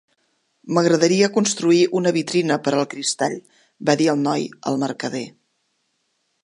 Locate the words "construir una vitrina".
1.35-2.57